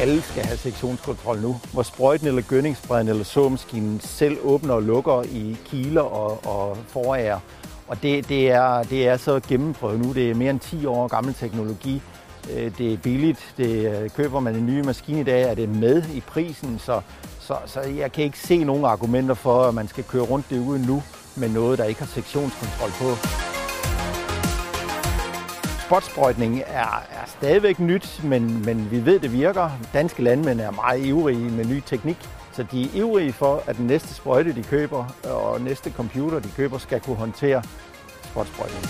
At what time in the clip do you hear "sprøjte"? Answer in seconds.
34.14-34.54